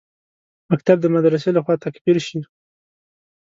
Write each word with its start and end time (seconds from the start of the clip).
مکتب 0.69 0.97
د 1.01 1.05
مدرسې 1.15 1.49
لخوا 1.57 1.75
تکفیر 1.85 2.17
شي. 2.27 2.39